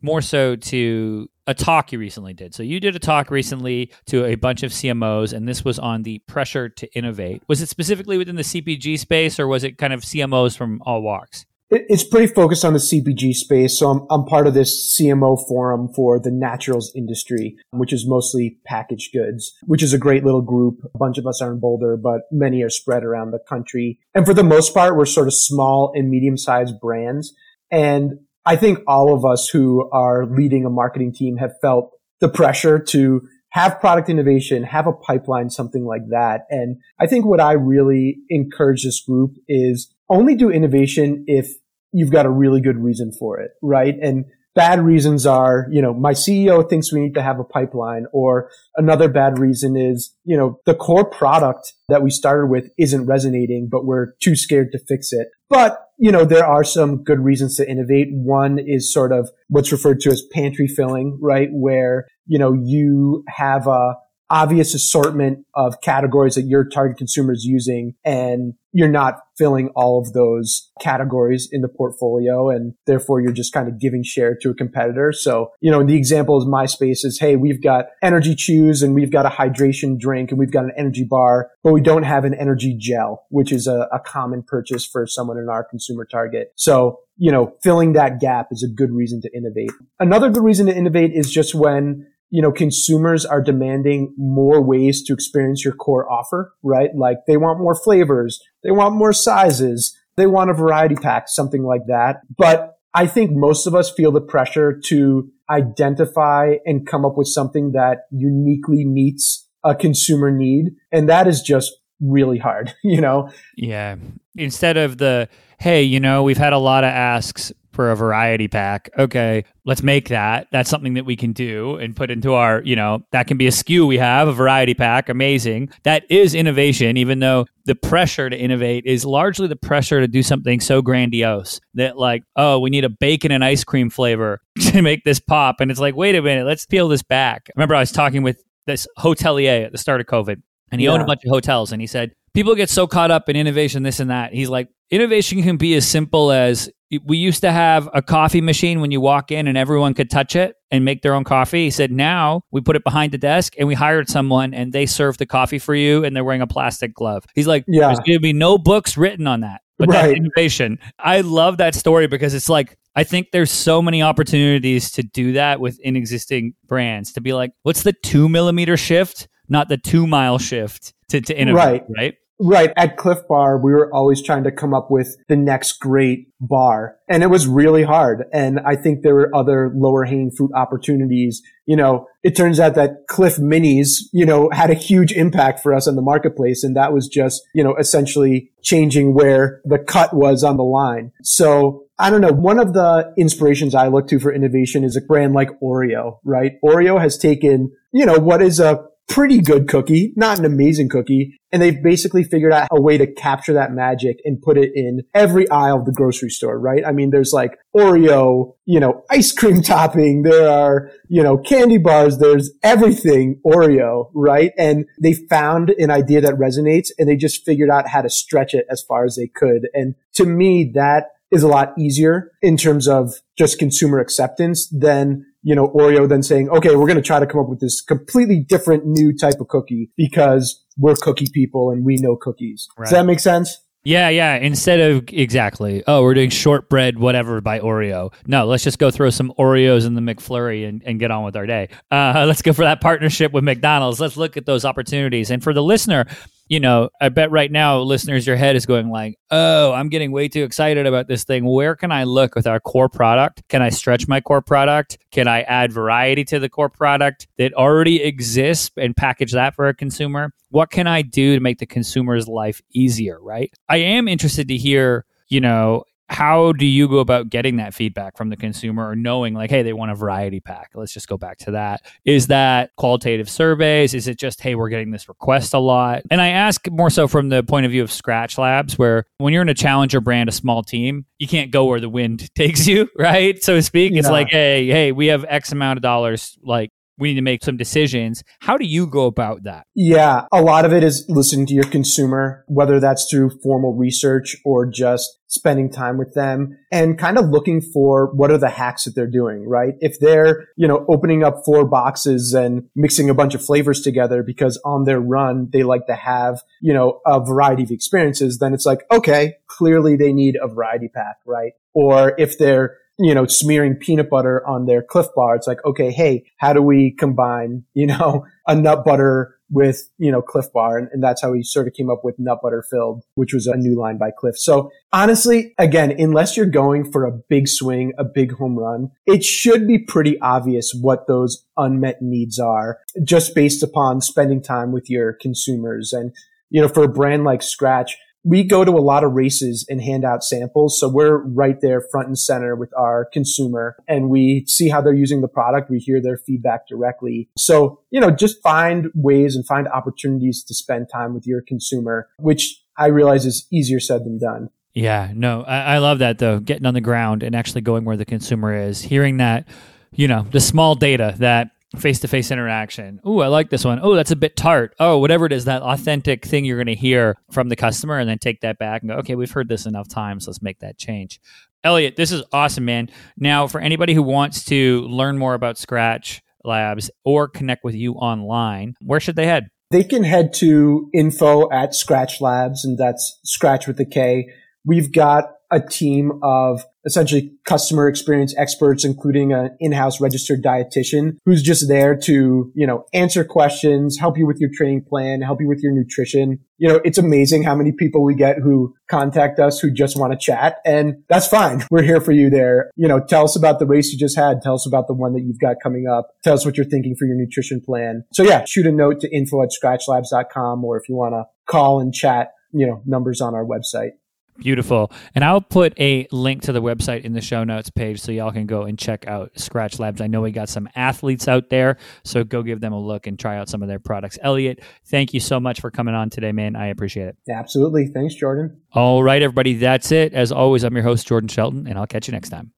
more 0.00 0.22
so 0.22 0.56
to 0.56 1.28
a 1.46 1.54
talk 1.54 1.92
you 1.92 1.98
recently 1.98 2.34
did. 2.34 2.54
So 2.54 2.62
you 2.62 2.80
did 2.80 2.96
a 2.96 2.98
talk 2.98 3.30
recently 3.30 3.92
to 4.06 4.24
a 4.24 4.34
bunch 4.34 4.62
of 4.62 4.72
CMOs, 4.72 5.32
and 5.32 5.48
this 5.48 5.64
was 5.64 5.78
on 5.78 6.02
the 6.02 6.18
pressure 6.20 6.68
to 6.68 6.92
innovate. 6.94 7.42
Was 7.48 7.62
it 7.62 7.68
specifically 7.68 8.18
within 8.18 8.36
the 8.36 8.42
CPG 8.42 8.98
space, 8.98 9.38
or 9.38 9.46
was 9.46 9.64
it 9.64 9.78
kind 9.78 9.92
of 9.92 10.00
CMOs 10.00 10.56
from 10.56 10.82
all 10.84 11.02
walks? 11.02 11.46
It's 11.68 12.04
pretty 12.04 12.32
focused 12.32 12.64
on 12.64 12.74
the 12.74 12.78
CPG 12.78 13.34
space. 13.34 13.76
So 13.76 13.90
I'm, 13.90 14.06
I'm 14.08 14.24
part 14.24 14.46
of 14.46 14.54
this 14.54 14.96
CMO 14.96 15.36
forum 15.48 15.88
for 15.94 16.20
the 16.20 16.30
naturals 16.30 16.92
industry, 16.94 17.56
which 17.72 17.92
is 17.92 18.06
mostly 18.06 18.58
packaged 18.64 19.12
goods, 19.12 19.52
which 19.64 19.82
is 19.82 19.92
a 19.92 19.98
great 19.98 20.24
little 20.24 20.42
group. 20.42 20.78
A 20.94 20.98
bunch 20.98 21.18
of 21.18 21.26
us 21.26 21.42
are 21.42 21.50
in 21.50 21.58
Boulder, 21.58 21.96
but 21.96 22.20
many 22.30 22.62
are 22.62 22.70
spread 22.70 23.02
around 23.02 23.32
the 23.32 23.40
country. 23.48 23.98
And 24.14 24.24
for 24.24 24.32
the 24.32 24.44
most 24.44 24.74
part, 24.74 24.96
we're 24.96 25.06
sort 25.06 25.26
of 25.26 25.34
small 25.34 25.92
and 25.92 26.08
medium 26.08 26.36
sized 26.36 26.78
brands. 26.80 27.34
And 27.68 28.20
I 28.46 28.56
think 28.56 28.78
all 28.86 29.12
of 29.12 29.24
us 29.24 29.48
who 29.48 29.90
are 29.90 30.24
leading 30.24 30.64
a 30.64 30.70
marketing 30.70 31.12
team 31.12 31.36
have 31.38 31.52
felt 31.60 31.90
the 32.20 32.28
pressure 32.28 32.78
to 32.78 33.22
have 33.50 33.80
product 33.80 34.08
innovation, 34.08 34.62
have 34.62 34.86
a 34.86 34.92
pipeline, 34.92 35.50
something 35.50 35.84
like 35.84 36.08
that. 36.10 36.42
And 36.50 36.76
I 37.00 37.06
think 37.06 37.26
what 37.26 37.40
I 37.40 37.52
really 37.52 38.18
encourage 38.30 38.84
this 38.84 39.00
group 39.00 39.32
is 39.48 39.92
only 40.08 40.34
do 40.34 40.50
innovation 40.50 41.24
if 41.26 41.48
you've 41.92 42.12
got 42.12 42.26
a 42.26 42.30
really 42.30 42.60
good 42.60 42.76
reason 42.76 43.12
for 43.18 43.40
it, 43.40 43.52
right? 43.62 43.94
And 44.00 44.26
bad 44.54 44.80
reasons 44.80 45.26
are, 45.26 45.66
you 45.70 45.82
know, 45.82 45.94
my 45.94 46.12
CEO 46.12 46.68
thinks 46.68 46.92
we 46.92 47.00
need 47.00 47.14
to 47.14 47.22
have 47.22 47.38
a 47.38 47.44
pipeline 47.44 48.06
or 48.12 48.50
another 48.76 49.08
bad 49.08 49.38
reason 49.38 49.76
is, 49.76 50.14
you 50.24 50.36
know, 50.36 50.60
the 50.66 50.74
core 50.74 51.08
product 51.08 51.72
that 51.88 52.02
we 52.02 52.10
started 52.10 52.46
with 52.46 52.70
isn't 52.78 53.06
resonating, 53.06 53.68
but 53.70 53.84
we're 53.84 54.14
too 54.22 54.36
scared 54.36 54.72
to 54.72 54.78
fix 54.78 55.12
it. 55.12 55.28
But, 55.48 55.85
you 55.98 56.12
know, 56.12 56.24
there 56.24 56.46
are 56.46 56.64
some 56.64 57.02
good 57.02 57.20
reasons 57.20 57.56
to 57.56 57.68
innovate. 57.68 58.08
One 58.10 58.58
is 58.58 58.92
sort 58.92 59.12
of 59.12 59.30
what's 59.48 59.72
referred 59.72 60.00
to 60.00 60.10
as 60.10 60.22
pantry 60.32 60.66
filling, 60.66 61.18
right? 61.20 61.48
Where, 61.52 62.06
you 62.26 62.38
know, 62.38 62.52
you 62.52 63.24
have 63.28 63.66
a, 63.66 63.94
obvious 64.30 64.74
assortment 64.74 65.44
of 65.54 65.80
categories 65.80 66.34
that 66.34 66.42
your 66.42 66.64
target 66.68 66.98
consumer 66.98 67.32
is 67.32 67.44
using 67.44 67.94
and 68.04 68.54
you're 68.72 68.88
not 68.88 69.14
filling 69.38 69.70
all 69.74 69.98
of 69.98 70.12
those 70.12 70.70
categories 70.80 71.48
in 71.50 71.62
the 71.62 71.68
portfolio 71.68 72.50
and 72.50 72.74
therefore 72.86 73.20
you're 73.20 73.32
just 73.32 73.52
kind 73.52 73.68
of 73.68 73.80
giving 73.80 74.02
share 74.02 74.36
to 74.36 74.50
a 74.50 74.54
competitor. 74.54 75.12
So, 75.12 75.50
you 75.60 75.70
know, 75.70 75.82
the 75.84 75.96
example 75.96 76.36
is 76.38 76.44
MySpace 76.44 77.04
is, 77.04 77.18
hey, 77.18 77.36
we've 77.36 77.62
got 77.62 77.86
energy 78.02 78.34
chews 78.34 78.82
and 78.82 78.94
we've 78.94 79.10
got 79.10 79.24
a 79.24 79.30
hydration 79.30 79.98
drink 79.98 80.30
and 80.30 80.38
we've 80.38 80.52
got 80.52 80.64
an 80.64 80.72
energy 80.76 81.06
bar, 81.08 81.50
but 81.62 81.72
we 81.72 81.80
don't 81.80 82.02
have 82.02 82.24
an 82.24 82.34
energy 82.34 82.76
gel, 82.78 83.24
which 83.30 83.50
is 83.50 83.66
a, 83.66 83.88
a 83.92 84.00
common 84.04 84.42
purchase 84.42 84.84
for 84.84 85.06
someone 85.06 85.38
in 85.38 85.48
our 85.48 85.64
consumer 85.64 86.04
target. 86.04 86.52
So, 86.56 87.00
you 87.16 87.32
know, 87.32 87.54
filling 87.62 87.94
that 87.94 88.20
gap 88.20 88.48
is 88.50 88.62
a 88.62 88.74
good 88.74 88.92
reason 88.92 89.22
to 89.22 89.30
innovate. 89.34 89.70
Another 89.98 90.28
good 90.28 90.44
reason 90.44 90.66
to 90.66 90.76
innovate 90.76 91.12
is 91.14 91.30
just 91.30 91.54
when 91.54 92.06
you 92.30 92.42
know, 92.42 92.52
consumers 92.52 93.24
are 93.24 93.40
demanding 93.40 94.14
more 94.16 94.62
ways 94.62 95.02
to 95.04 95.12
experience 95.12 95.64
your 95.64 95.74
core 95.74 96.10
offer, 96.10 96.52
right? 96.62 96.90
Like 96.94 97.18
they 97.26 97.36
want 97.36 97.60
more 97.60 97.74
flavors. 97.74 98.40
They 98.62 98.70
want 98.70 98.94
more 98.94 99.12
sizes. 99.12 99.96
They 100.16 100.26
want 100.26 100.50
a 100.50 100.54
variety 100.54 100.96
pack, 100.96 101.28
something 101.28 101.62
like 101.62 101.82
that. 101.88 102.20
But 102.36 102.78
I 102.94 103.06
think 103.06 103.30
most 103.32 103.66
of 103.66 103.74
us 103.74 103.90
feel 103.90 104.10
the 104.10 104.20
pressure 104.20 104.80
to 104.86 105.30
identify 105.50 106.54
and 106.64 106.86
come 106.86 107.04
up 107.04 107.16
with 107.16 107.28
something 107.28 107.72
that 107.72 108.06
uniquely 108.10 108.84
meets 108.84 109.46
a 109.62 109.74
consumer 109.74 110.30
need. 110.30 110.70
And 110.90 111.08
that 111.08 111.26
is 111.26 111.42
just 111.42 111.76
really 112.00 112.38
hard, 112.38 112.74
you 112.82 113.00
know? 113.00 113.30
Yeah. 113.56 113.96
Instead 114.36 114.76
of 114.76 114.98
the, 114.98 115.28
hey, 115.58 115.82
you 115.82 116.00
know, 116.00 116.22
we've 116.22 116.38
had 116.38 116.52
a 116.52 116.58
lot 116.58 116.84
of 116.84 116.90
asks 116.90 117.52
for 117.76 117.90
a 117.90 117.94
variety 117.94 118.48
pack. 118.48 118.88
Okay, 118.98 119.44
let's 119.66 119.82
make 119.82 120.08
that. 120.08 120.48
That's 120.50 120.70
something 120.70 120.94
that 120.94 121.04
we 121.04 121.14
can 121.14 121.32
do 121.32 121.76
and 121.76 121.94
put 121.94 122.10
into 122.10 122.32
our, 122.32 122.62
you 122.62 122.74
know, 122.74 123.04
that 123.12 123.26
can 123.26 123.36
be 123.36 123.46
a 123.46 123.50
SKU 123.50 123.86
we 123.86 123.98
have, 123.98 124.28
a 124.28 124.32
variety 124.32 124.72
pack. 124.72 125.10
Amazing. 125.10 125.68
That 125.84 126.10
is 126.10 126.34
innovation, 126.34 126.96
even 126.96 127.20
though 127.20 127.44
the 127.66 127.74
pressure 127.74 128.30
to 128.30 128.36
innovate 128.36 128.86
is 128.86 129.04
largely 129.04 129.46
the 129.46 129.56
pressure 129.56 130.00
to 130.00 130.08
do 130.08 130.22
something 130.22 130.58
so 130.58 130.80
grandiose 130.80 131.60
that, 131.74 131.98
like, 131.98 132.24
oh, 132.34 132.58
we 132.58 132.70
need 132.70 132.84
a 132.84 132.88
bacon 132.88 133.30
and 133.30 133.44
ice 133.44 133.62
cream 133.62 133.90
flavor 133.90 134.40
to 134.58 134.80
make 134.80 135.04
this 135.04 135.20
pop. 135.20 135.60
And 135.60 135.70
it's 135.70 135.80
like, 135.80 135.94
wait 135.94 136.16
a 136.16 136.22
minute, 136.22 136.46
let's 136.46 136.64
peel 136.64 136.88
this 136.88 137.02
back. 137.02 137.50
Remember, 137.54 137.74
I 137.74 137.80
was 137.80 137.92
talking 137.92 138.22
with 138.22 138.42
this 138.66 138.88
hotelier 138.98 139.66
at 139.66 139.72
the 139.72 139.78
start 139.78 140.00
of 140.00 140.06
COVID, 140.06 140.40
and 140.72 140.80
he 140.80 140.86
yeah. 140.86 140.92
owned 140.92 141.02
a 141.02 141.06
bunch 141.06 141.24
of 141.24 141.30
hotels, 141.30 141.72
and 141.72 141.80
he 141.80 141.86
said, 141.86 142.12
people 142.32 142.54
get 142.54 142.70
so 142.70 142.86
caught 142.86 143.10
up 143.10 143.28
in 143.28 143.36
innovation, 143.36 143.82
this 143.82 144.00
and 144.00 144.10
that. 144.10 144.32
He's 144.32 144.48
like, 144.48 144.68
innovation 144.90 145.42
can 145.42 145.56
be 145.56 145.74
as 145.74 145.86
simple 145.86 146.32
as 146.32 146.70
we 147.04 147.16
used 147.16 147.40
to 147.40 147.52
have 147.52 147.88
a 147.92 148.02
coffee 148.02 148.40
machine 148.40 148.80
when 148.80 148.90
you 148.90 149.00
walk 149.00 149.32
in 149.32 149.48
and 149.48 149.58
everyone 149.58 149.94
could 149.94 150.08
touch 150.08 150.36
it 150.36 150.54
and 150.70 150.84
make 150.84 151.02
their 151.02 151.14
own 151.14 151.24
coffee. 151.24 151.64
He 151.64 151.70
said, 151.70 151.90
now 151.90 152.42
we 152.50 152.60
put 152.60 152.76
it 152.76 152.84
behind 152.84 153.12
the 153.12 153.18
desk 153.18 153.54
and 153.58 153.66
we 153.66 153.74
hired 153.74 154.08
someone 154.08 154.54
and 154.54 154.72
they 154.72 154.86
serve 154.86 155.18
the 155.18 155.26
coffee 155.26 155.58
for 155.58 155.74
you 155.74 156.04
and 156.04 156.14
they're 156.14 156.24
wearing 156.24 156.42
a 156.42 156.46
plastic 156.46 156.94
glove. 156.94 157.24
He's 157.34 157.46
like, 157.46 157.64
yeah. 157.66 157.86
there's 157.86 157.98
going 157.98 158.16
to 158.16 158.20
be 158.20 158.32
no 158.32 158.56
books 158.56 158.96
written 158.96 159.26
on 159.26 159.40
that. 159.40 159.62
But 159.78 159.88
right. 159.88 160.02
that's 160.02 160.16
innovation. 160.16 160.78
I 160.98 161.20
love 161.20 161.58
that 161.58 161.74
story 161.74 162.06
because 162.06 162.34
it's 162.34 162.48
like, 162.48 162.78
I 162.94 163.04
think 163.04 163.28
there's 163.30 163.50
so 163.50 163.82
many 163.82 164.02
opportunities 164.02 164.90
to 164.92 165.02
do 165.02 165.32
that 165.34 165.60
within 165.60 165.96
existing 165.96 166.54
brands 166.66 167.12
to 167.12 167.20
be 167.20 167.34
like, 167.34 167.50
what's 167.62 167.82
the 167.82 167.92
two 167.92 168.28
millimeter 168.28 168.78
shift, 168.78 169.28
not 169.48 169.68
the 169.68 169.76
two 169.76 170.06
mile 170.06 170.38
shift 170.38 170.94
to, 171.08 171.20
to 171.20 171.38
innovate, 171.38 171.82
right? 171.82 171.82
right? 171.94 172.14
Right. 172.38 172.70
At 172.76 172.98
Clif 172.98 173.18
Bar, 173.28 173.58
we 173.58 173.72
were 173.72 173.92
always 173.94 174.22
trying 174.22 174.44
to 174.44 174.52
come 174.52 174.74
up 174.74 174.90
with 174.90 175.16
the 175.28 175.36
next 175.36 175.80
great 175.80 176.28
bar. 176.38 176.96
And 177.08 177.22
it 177.22 177.28
was 177.28 177.46
really 177.46 177.82
hard. 177.82 178.24
And 178.32 178.60
I 178.60 178.76
think 178.76 179.02
there 179.02 179.14
were 179.14 179.34
other 179.34 179.72
lower 179.74 180.04
hanging 180.04 180.30
fruit 180.30 180.50
opportunities. 180.54 181.40
You 181.64 181.76
know, 181.76 182.06
it 182.22 182.36
turns 182.36 182.60
out 182.60 182.74
that 182.74 183.06
Clif 183.08 183.36
Minis, 183.36 184.02
you 184.12 184.26
know, 184.26 184.50
had 184.52 184.70
a 184.70 184.74
huge 184.74 185.12
impact 185.12 185.60
for 185.60 185.72
us 185.72 185.86
in 185.86 185.96
the 185.96 186.02
marketplace. 186.02 186.62
And 186.62 186.76
that 186.76 186.92
was 186.92 187.08
just, 187.08 187.42
you 187.54 187.64
know, 187.64 187.74
essentially 187.76 188.50
changing 188.62 189.14
where 189.14 189.62
the 189.64 189.78
cut 189.78 190.14
was 190.14 190.44
on 190.44 190.58
the 190.58 190.64
line. 190.64 191.12
So 191.22 191.84
I 191.98 192.10
don't 192.10 192.20
know. 192.20 192.32
One 192.32 192.58
of 192.58 192.74
the 192.74 193.14
inspirations 193.16 193.74
I 193.74 193.88
look 193.88 194.08
to 194.08 194.18
for 194.18 194.30
innovation 194.30 194.84
is 194.84 194.96
a 194.96 195.00
brand 195.00 195.32
like 195.32 195.58
Oreo, 195.60 196.18
right? 196.22 196.60
Oreo 196.62 197.00
has 197.00 197.16
taken, 197.16 197.72
you 197.92 198.04
know, 198.04 198.18
what 198.18 198.42
is 198.42 198.60
a 198.60 198.84
pretty 199.08 199.40
good 199.40 199.68
cookie, 199.68 200.12
not 200.16 200.38
an 200.38 200.44
amazing 200.44 200.88
cookie. 200.88 201.38
And 201.52 201.62
they've 201.62 201.82
basically 201.82 202.24
figured 202.24 202.52
out 202.52 202.68
a 202.70 202.80
way 202.80 202.98
to 202.98 203.06
capture 203.06 203.52
that 203.54 203.72
magic 203.72 204.18
and 204.24 204.42
put 204.42 204.58
it 204.58 204.72
in 204.74 205.02
every 205.14 205.48
aisle 205.48 205.78
of 205.78 205.84
the 205.86 205.92
grocery 205.92 206.28
store, 206.28 206.58
right? 206.58 206.84
I 206.84 206.92
mean, 206.92 207.10
there's 207.10 207.32
like 207.32 207.56
Oreo, 207.74 208.54
you 208.64 208.80
know, 208.80 209.04
ice 209.10 209.32
cream 209.32 209.62
topping. 209.62 210.22
There 210.22 210.48
are, 210.48 210.90
you 211.08 211.22
know, 211.22 211.38
candy 211.38 211.78
bars. 211.78 212.18
There's 212.18 212.50
everything 212.62 213.40
Oreo, 213.46 214.10
right? 214.12 214.52
And 214.58 214.86
they 215.00 215.14
found 215.14 215.70
an 215.70 215.90
idea 215.90 216.20
that 216.22 216.34
resonates 216.34 216.88
and 216.98 217.08
they 217.08 217.16
just 217.16 217.44
figured 217.44 217.70
out 217.70 217.88
how 217.88 218.02
to 218.02 218.10
stretch 218.10 218.54
it 218.54 218.66
as 218.68 218.82
far 218.82 219.04
as 219.04 219.16
they 219.16 219.28
could. 219.28 219.68
And 219.72 219.94
to 220.14 220.26
me, 220.26 220.72
that 220.74 221.04
is 221.30 221.42
a 221.42 221.48
lot 221.48 221.72
easier 221.78 222.30
in 222.40 222.56
terms 222.56 222.86
of 222.86 223.14
just 223.36 223.58
consumer 223.58 223.98
acceptance 223.98 224.68
than 224.68 225.26
you 225.46 225.54
know, 225.54 225.68
Oreo 225.68 226.08
then 226.08 226.24
saying, 226.24 226.50
okay, 226.50 226.74
we're 226.74 226.88
going 226.88 226.96
to 226.96 227.02
try 227.02 227.20
to 227.20 227.26
come 227.26 227.40
up 227.40 227.48
with 227.48 227.60
this 227.60 227.80
completely 227.80 228.40
different 228.40 228.84
new 228.84 229.16
type 229.16 229.36
of 229.40 229.46
cookie 229.46 229.92
because 229.96 230.64
we're 230.76 230.96
cookie 230.96 231.28
people 231.32 231.70
and 231.70 231.84
we 231.84 231.98
know 231.98 232.16
cookies. 232.16 232.66
Right. 232.76 232.86
Does 232.86 232.90
that 232.90 233.06
make 233.06 233.20
sense? 233.20 233.60
Yeah, 233.84 234.08
yeah. 234.08 234.34
Instead 234.34 234.80
of 234.80 235.04
exactly, 235.12 235.84
oh, 235.86 236.02
we're 236.02 236.14
doing 236.14 236.30
shortbread, 236.30 236.98
whatever 236.98 237.40
by 237.40 237.60
Oreo. 237.60 238.12
No, 238.26 238.44
let's 238.46 238.64
just 238.64 238.80
go 238.80 238.90
throw 238.90 239.08
some 239.10 239.32
Oreos 239.38 239.86
in 239.86 239.94
the 239.94 240.00
McFlurry 240.00 240.68
and, 240.68 240.82
and 240.84 240.98
get 240.98 241.12
on 241.12 241.22
with 241.22 241.36
our 241.36 241.46
day. 241.46 241.68
Uh, 241.92 242.24
let's 242.26 242.42
go 242.42 242.52
for 242.52 242.64
that 242.64 242.80
partnership 242.80 243.30
with 243.30 243.44
McDonald's. 243.44 244.00
Let's 244.00 244.16
look 244.16 244.36
at 244.36 244.46
those 244.46 244.64
opportunities. 244.64 245.30
And 245.30 245.44
for 245.44 245.54
the 245.54 245.62
listener, 245.62 246.06
you 246.48 246.60
know, 246.60 246.90
I 247.00 247.08
bet 247.08 247.30
right 247.30 247.50
now, 247.50 247.80
listeners, 247.80 248.26
your 248.26 248.36
head 248.36 248.54
is 248.54 248.66
going 248.66 248.88
like, 248.90 249.18
oh, 249.30 249.72
I'm 249.72 249.88
getting 249.88 250.12
way 250.12 250.28
too 250.28 250.44
excited 250.44 250.86
about 250.86 251.08
this 251.08 251.24
thing. 251.24 251.44
Where 251.44 251.74
can 251.74 251.90
I 251.90 252.04
look 252.04 252.34
with 252.34 252.46
our 252.46 252.60
core 252.60 252.88
product? 252.88 253.42
Can 253.48 253.62
I 253.62 253.70
stretch 253.70 254.06
my 254.06 254.20
core 254.20 254.42
product? 254.42 254.98
Can 255.10 255.26
I 255.26 255.42
add 255.42 255.72
variety 255.72 256.24
to 256.26 256.38
the 256.38 256.48
core 256.48 256.68
product 256.68 257.26
that 257.38 257.52
already 257.54 258.02
exists 258.02 258.70
and 258.76 258.96
package 258.96 259.32
that 259.32 259.56
for 259.56 259.66
a 259.68 259.74
consumer? 259.74 260.32
What 260.50 260.70
can 260.70 260.86
I 260.86 261.02
do 261.02 261.34
to 261.34 261.40
make 261.40 261.58
the 261.58 261.66
consumer's 261.66 262.28
life 262.28 262.62
easier, 262.70 263.18
right? 263.20 263.52
I 263.68 263.78
am 263.78 264.06
interested 264.06 264.46
to 264.48 264.56
hear, 264.56 265.04
you 265.28 265.40
know, 265.40 265.84
how 266.08 266.52
do 266.52 266.66
you 266.66 266.88
go 266.88 266.98
about 266.98 267.30
getting 267.30 267.56
that 267.56 267.74
feedback 267.74 268.16
from 268.16 268.30
the 268.30 268.36
consumer 268.36 268.88
or 268.88 268.94
knowing 268.94 269.34
like 269.34 269.50
hey 269.50 269.62
they 269.62 269.72
want 269.72 269.90
a 269.90 269.94
variety 269.94 270.40
pack? 270.40 270.70
Let's 270.74 270.92
just 270.92 271.08
go 271.08 271.16
back 271.16 271.38
to 271.38 271.52
that. 271.52 271.82
Is 272.04 272.28
that 272.28 272.70
qualitative 272.76 273.28
surveys? 273.28 273.94
Is 273.94 274.08
it 274.08 274.18
just 274.18 274.40
hey 274.40 274.54
we're 274.54 274.68
getting 274.68 274.90
this 274.90 275.08
request 275.08 275.54
a 275.54 275.58
lot? 275.58 276.02
And 276.10 276.20
i 276.20 276.28
ask 276.28 276.68
more 276.70 276.90
so 276.90 277.08
from 277.08 277.28
the 277.28 277.42
point 277.42 277.66
of 277.66 277.72
view 277.72 277.82
of 277.82 277.90
Skratch 277.90 278.38
labs 278.38 278.78
where 278.78 279.04
when 279.18 279.32
you're 279.32 279.42
in 279.42 279.48
a 279.48 279.54
challenger 279.54 280.00
brand 280.00 280.28
a 280.28 280.32
small 280.32 280.62
team 280.62 281.06
you 281.18 281.26
can't 281.26 281.50
go 281.50 281.64
where 281.64 281.80
the 281.80 281.88
wind 281.88 282.32
takes 282.34 282.66
you 282.66 282.88
right? 282.96 283.42
So 283.42 283.56
to 283.56 283.62
speak 283.62 283.92
it's 283.94 284.08
like 284.08 284.28
hey 284.30 284.66
hey 284.66 284.92
we 284.92 285.06
have 285.06 285.24
x 285.28 285.52
amount 285.52 285.78
of 285.78 285.82
dollars 285.82 286.38
like 286.42 286.70
we 286.98 287.08
need 287.08 287.14
to 287.16 287.22
make 287.22 287.44
some 287.44 287.56
decisions. 287.56 288.22
How 288.40 288.56
do 288.56 288.64
you 288.64 288.86
go 288.86 289.06
about 289.06 289.42
that? 289.44 289.66
Yeah, 289.74 290.26
a 290.32 290.42
lot 290.42 290.64
of 290.64 290.72
it 290.72 290.82
is 290.82 291.04
listening 291.08 291.46
to 291.46 291.54
your 291.54 291.64
consumer, 291.64 292.44
whether 292.48 292.80
that's 292.80 293.08
through 293.10 293.38
formal 293.42 293.74
research 293.74 294.36
or 294.44 294.66
just 294.66 295.18
spending 295.28 295.70
time 295.70 295.98
with 295.98 296.14
them 296.14 296.56
and 296.70 296.98
kind 296.98 297.18
of 297.18 297.28
looking 297.28 297.60
for 297.60 298.10
what 298.14 298.30
are 298.30 298.38
the 298.38 298.48
hacks 298.48 298.84
that 298.84 298.94
they're 298.94 299.10
doing, 299.10 299.46
right? 299.46 299.74
If 299.80 299.98
they're, 300.00 300.48
you 300.56 300.68
know, 300.68 300.86
opening 300.88 301.24
up 301.24 301.42
four 301.44 301.66
boxes 301.66 302.32
and 302.32 302.68
mixing 302.74 303.10
a 303.10 303.14
bunch 303.14 303.34
of 303.34 303.44
flavors 303.44 303.82
together 303.82 304.22
because 304.22 304.60
on 304.64 304.84
their 304.84 305.00
run, 305.00 305.48
they 305.52 305.62
like 305.62 305.86
to 305.88 305.96
have, 305.96 306.40
you 306.62 306.72
know, 306.72 307.00
a 307.04 307.22
variety 307.24 307.64
of 307.64 307.70
experiences, 307.70 308.38
then 308.38 308.54
it's 308.54 308.66
like, 308.66 308.80
okay, 308.90 309.34
clearly 309.48 309.96
they 309.96 310.12
need 310.12 310.36
a 310.40 310.48
variety 310.48 310.88
pack, 310.88 311.16
right? 311.26 311.52
Or 311.74 312.14
if 312.18 312.38
they're 312.38 312.78
you 312.98 313.14
know, 313.14 313.26
smearing 313.26 313.74
peanut 313.74 314.08
butter 314.08 314.46
on 314.46 314.66
their 314.66 314.82
Clif 314.82 315.06
Bar. 315.14 315.36
It's 315.36 315.46
like, 315.46 315.64
okay, 315.64 315.90
hey, 315.90 316.24
how 316.38 316.52
do 316.52 316.62
we 316.62 316.92
combine, 316.92 317.64
you 317.74 317.86
know, 317.86 318.24
a 318.46 318.54
nut 318.54 318.84
butter 318.84 319.36
with, 319.50 319.88
you 319.98 320.10
know, 320.10 320.22
Clif 320.22 320.46
Bar? 320.52 320.78
And, 320.78 320.88
and, 320.92 321.02
that's 321.02 321.20
how 321.20 321.32
we 321.32 321.42
sort 321.42 321.68
of 321.68 321.74
came 321.74 321.90
up 321.90 322.04
with 322.04 322.16
nut 322.18 322.38
butter 322.42 322.64
filled, 322.68 323.04
which 323.14 323.34
was 323.34 323.46
a 323.46 323.56
new 323.56 323.78
line 323.78 323.98
by 323.98 324.10
Clif. 324.16 324.38
So 324.38 324.70
honestly, 324.92 325.54
again, 325.58 325.94
unless 325.98 326.36
you're 326.36 326.46
going 326.46 326.90
for 326.90 327.04
a 327.04 327.12
big 327.12 327.48
swing, 327.48 327.92
a 327.98 328.04
big 328.04 328.32
home 328.32 328.58
run, 328.58 328.90
it 329.04 329.22
should 329.22 329.66
be 329.66 329.78
pretty 329.78 330.18
obvious 330.20 330.72
what 330.74 331.06
those 331.06 331.44
unmet 331.56 332.00
needs 332.00 332.38
are 332.38 332.78
just 333.04 333.34
based 333.34 333.62
upon 333.62 334.00
spending 334.00 334.42
time 334.42 334.72
with 334.72 334.88
your 334.88 335.12
consumers. 335.12 335.92
And, 335.92 336.12
you 336.48 336.62
know, 336.62 336.68
for 336.68 336.84
a 336.84 336.88
brand 336.88 337.24
like 337.24 337.40
Skratch, 337.40 337.92
we 338.26 338.42
go 338.42 338.64
to 338.64 338.72
a 338.72 338.82
lot 338.82 339.04
of 339.04 339.12
races 339.12 339.64
and 339.68 339.80
hand 339.80 340.04
out 340.04 340.24
samples. 340.24 340.80
So 340.80 340.88
we're 340.88 341.18
right 341.18 341.60
there 341.60 341.80
front 341.92 342.08
and 342.08 342.18
center 342.18 342.56
with 342.56 342.72
our 342.76 343.08
consumer 343.12 343.76
and 343.86 344.10
we 344.10 344.44
see 344.48 344.68
how 344.68 344.80
they're 344.80 344.92
using 344.92 345.20
the 345.20 345.28
product. 345.28 345.70
We 345.70 345.78
hear 345.78 346.02
their 346.02 346.16
feedback 346.16 346.66
directly. 346.66 347.28
So, 347.38 347.80
you 347.90 348.00
know, 348.00 348.10
just 348.10 348.42
find 348.42 348.88
ways 348.94 349.36
and 349.36 349.46
find 349.46 349.68
opportunities 349.68 350.42
to 350.42 350.54
spend 350.54 350.88
time 350.92 351.14
with 351.14 351.24
your 351.24 351.40
consumer, 351.40 352.08
which 352.18 352.60
I 352.76 352.86
realize 352.86 353.24
is 353.26 353.46
easier 353.52 353.78
said 353.78 354.04
than 354.04 354.18
done. 354.18 354.50
Yeah, 354.74 355.12
no, 355.14 355.42
I, 355.44 355.76
I 355.76 355.78
love 355.78 356.00
that 356.00 356.18
though. 356.18 356.40
Getting 356.40 356.66
on 356.66 356.74
the 356.74 356.80
ground 356.80 357.22
and 357.22 357.36
actually 357.36 357.60
going 357.60 357.84
where 357.84 357.96
the 357.96 358.04
consumer 358.04 358.54
is, 358.54 358.82
hearing 358.82 359.18
that, 359.18 359.46
you 359.92 360.08
know, 360.08 360.26
the 360.32 360.40
small 360.40 360.74
data 360.74 361.14
that 361.18 361.52
face 361.76 362.00
to 362.00 362.08
face 362.08 362.30
interaction. 362.30 363.00
Oh, 363.04 363.20
I 363.20 363.28
like 363.28 363.50
this 363.50 363.64
one. 363.64 363.78
Oh, 363.82 363.94
that's 363.94 364.10
a 364.10 364.16
bit 364.16 364.36
tart. 364.36 364.74
Oh, 364.78 364.98
whatever 364.98 365.26
it 365.26 365.32
is, 365.32 365.44
that 365.44 365.62
authentic 365.62 366.24
thing 366.24 366.44
you're 366.44 366.56
going 366.56 366.74
to 366.74 366.80
hear 366.80 367.16
from 367.30 367.48
the 367.48 367.56
customer 367.56 367.98
and 367.98 368.08
then 368.08 368.18
take 368.18 368.40
that 368.40 368.58
back 368.58 368.82
and 368.82 368.90
go, 368.90 368.96
okay, 368.96 369.14
we've 369.14 369.30
heard 369.30 369.48
this 369.48 369.66
enough 369.66 369.88
times. 369.88 370.26
Let's 370.26 370.42
make 370.42 370.60
that 370.60 370.78
change. 370.78 371.20
Elliot, 371.64 371.96
this 371.96 372.12
is 372.12 372.22
awesome, 372.32 372.64
man. 372.64 372.90
Now, 373.16 373.46
for 373.46 373.60
anybody 373.60 373.94
who 373.94 374.02
wants 374.02 374.44
to 374.46 374.82
learn 374.82 375.18
more 375.18 375.34
about 375.34 375.56
Skratch 375.56 376.20
Labs 376.44 376.90
or 377.04 377.28
connect 377.28 377.64
with 377.64 377.74
you 377.74 377.94
online, 377.94 378.74
where 378.80 379.00
should 379.00 379.16
they 379.16 379.26
head? 379.26 379.48
They 379.72 379.82
can 379.82 380.04
head 380.04 380.32
to 380.34 380.88
info 380.94 381.50
at 381.50 381.70
Skratch 381.70 382.20
Labs, 382.20 382.64
and 382.64 382.78
that's 382.78 383.18
Skratch 383.26 383.66
with 383.66 383.80
a 383.80 383.84
K. 383.84 384.28
We've 384.64 384.92
got 384.92 385.24
a 385.50 385.60
team 385.60 386.20
of 386.22 386.64
essentially 386.86 387.32
customer 387.44 387.88
experience 387.88 388.34
experts, 388.38 388.84
including 388.84 389.32
an 389.32 389.56
in-house 389.60 390.00
registered 390.00 390.42
dietitian 390.42 391.18
who's 391.24 391.42
just 391.42 391.68
there 391.68 391.96
to, 391.96 392.50
you 392.54 392.66
know, 392.66 392.84
answer 392.94 393.24
questions, 393.24 393.98
help 393.98 394.16
you 394.16 394.26
with 394.26 394.38
your 394.38 394.50
training 394.54 394.84
plan, 394.88 395.20
help 395.20 395.40
you 395.40 395.48
with 395.48 395.60
your 395.62 395.72
nutrition. 395.72 396.38
You 396.58 396.68
know, 396.68 396.80
it's 396.84 396.96
amazing 396.96 397.42
how 397.42 397.54
many 397.54 397.72
people 397.72 398.02
we 398.04 398.14
get 398.14 398.38
who 398.38 398.74
contact 398.88 399.38
us 399.38 399.58
who 399.58 399.70
just 399.70 399.98
want 399.98 400.12
to 400.12 400.18
chat 400.18 400.58
and 400.64 401.02
that's 401.08 401.26
fine. 401.26 401.64
We're 401.70 401.82
here 401.82 402.00
for 402.00 402.12
you 402.12 402.30
there. 402.30 402.70
You 402.76 402.88
know, 402.88 403.04
tell 403.04 403.24
us 403.24 403.36
about 403.36 403.58
the 403.58 403.66
race 403.66 403.92
you 403.92 403.98
just 403.98 404.16
had. 404.16 404.40
Tell 404.40 404.54
us 404.54 404.66
about 404.66 404.86
the 404.86 404.94
one 404.94 405.12
that 405.14 405.22
you've 405.22 405.40
got 405.40 405.56
coming 405.62 405.86
up. 405.86 406.08
Tell 406.22 406.34
us 406.34 406.46
what 406.46 406.56
you're 406.56 406.66
thinking 406.66 406.94
for 406.96 407.06
your 407.06 407.16
nutrition 407.16 407.60
plan. 407.60 408.04
So 408.12 408.22
yeah, 408.22 408.44
shoot 408.46 408.66
a 408.66 408.72
note 408.72 409.00
to 409.00 409.14
info 409.14 409.42
at 409.42 409.50
skratchlabs.com 409.50 410.64
or 410.64 410.78
if 410.78 410.88
you 410.88 410.94
want 410.94 411.14
to 411.14 411.24
call 411.50 411.80
and 411.80 411.92
chat, 411.92 412.32
you 412.52 412.66
know, 412.66 412.80
numbers 412.86 413.20
on 413.20 413.34
our 413.34 413.44
website. 413.44 413.90
Beautiful. 414.38 414.92
And 415.14 415.24
I'll 415.24 415.40
put 415.40 415.78
a 415.78 416.06
link 416.10 416.42
to 416.42 416.52
the 416.52 416.62
website 416.62 417.02
in 417.02 417.12
the 417.12 417.20
show 417.20 417.44
notes 417.44 417.70
page 417.70 418.00
so 418.00 418.12
y'all 418.12 418.32
can 418.32 418.46
go 418.46 418.62
and 418.62 418.78
check 418.78 419.06
out 419.06 419.34
Skratch 419.34 419.78
Labs. 419.78 420.00
I 420.00 420.06
know 420.06 420.22
we 420.22 420.30
got 420.30 420.48
some 420.48 420.68
athletes 420.76 421.28
out 421.28 421.50
there, 421.50 421.78
so 422.04 422.24
go 422.24 422.42
give 422.42 422.60
them 422.60 422.72
a 422.72 422.80
look 422.80 423.06
and 423.06 423.18
try 423.18 423.36
out 423.36 423.48
some 423.48 423.62
of 423.62 423.68
their 423.68 423.78
products. 423.78 424.18
Elliot, 424.22 424.62
thank 424.86 425.14
you 425.14 425.20
so 425.20 425.40
much 425.40 425.60
for 425.60 425.70
coming 425.70 425.94
on 425.94 426.10
today, 426.10 426.32
man. 426.32 426.56
I 426.56 426.66
appreciate 426.66 427.08
it. 427.08 427.16
Absolutely. 427.28 427.88
Thanks, 427.88 428.14
Jordan. 428.14 428.60
All 428.72 429.02
right, 429.02 429.22
everybody. 429.22 429.54
That's 429.54 429.90
it. 429.92 430.12
As 430.12 430.32
always, 430.32 430.64
I'm 430.64 430.74
your 430.74 430.84
host, 430.84 431.06
Jordan 431.06 431.28
Shelton, 431.28 431.66
and 431.66 431.78
I'll 431.78 431.86
catch 431.86 432.08
you 432.08 432.12
next 432.12 432.30
time. 432.30 432.52